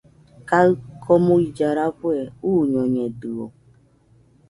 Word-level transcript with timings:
Kaɨ 0.49 0.69
komuilla 1.03 1.67
rafue 1.77 2.15
uñoñedɨo 2.49 3.45